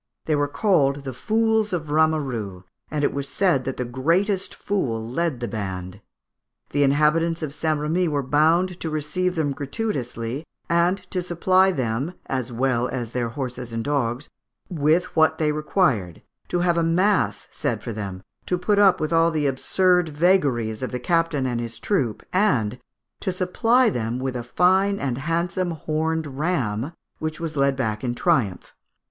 [0.25, 5.07] They were called the fools of Rameru, and it was said that the greatest fool
[5.07, 6.01] led the band.
[6.71, 7.79] The inhabitants of St.
[7.79, 13.29] Remy were bound to receive them gratuitously, and to supply them, as well as their
[13.29, 14.27] horses and dogs,
[14.71, 19.13] with what they required, to have a mass said for them, to put up with
[19.13, 22.79] all the absurd vagaries of the captain and his troop, and
[23.19, 28.15] to supply them with a fine and handsome horned ram, which was led back in
[28.15, 28.73] triumph.